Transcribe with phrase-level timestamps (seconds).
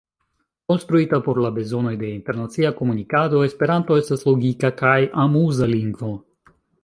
[0.71, 6.11] Konstruita por la bezonoj de internacia komunikado, esperanto estas logika kaj amuza lingvo.